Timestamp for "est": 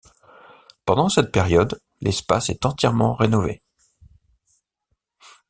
2.49-2.65